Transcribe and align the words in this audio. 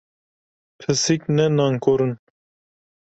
Pisîk, 0.79 1.21
ne 1.35 1.45
nankor 1.57 1.99
in! 2.05 2.13